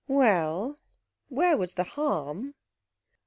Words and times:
Well, 0.07 0.79
where 1.29 1.55
was 1.55 1.75
the 1.75 1.83
harm? 1.83 2.55